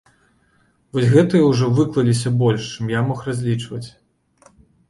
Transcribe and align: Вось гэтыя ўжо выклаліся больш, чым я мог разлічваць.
Вось 0.97 1.11
гэтыя 1.15 1.43
ўжо 1.51 1.69
выклаліся 1.81 2.33
больш, 2.41 2.63
чым 2.79 2.91
я 2.97 3.05
мог 3.11 3.23
разлічваць. 3.29 3.87